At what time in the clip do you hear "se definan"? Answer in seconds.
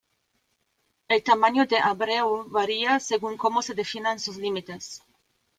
3.61-4.19